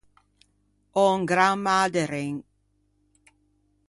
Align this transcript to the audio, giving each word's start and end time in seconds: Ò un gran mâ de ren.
Ò 1.01 1.03
un 1.17 1.21
gran 1.31 1.55
mâ 1.65 1.77
de 1.93 2.03
ren. 2.11 2.35